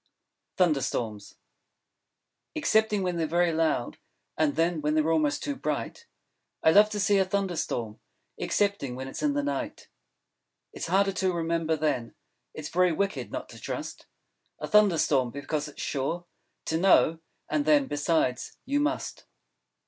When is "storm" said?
7.55-7.99, 14.97-15.29